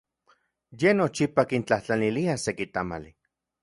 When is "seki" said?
2.45-2.65